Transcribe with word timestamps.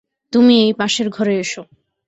তুমি 0.33 0.53
এই 0.61 0.73
পাশের 0.73 1.07
ঘরে 1.09 1.33
এসো। 1.39 1.61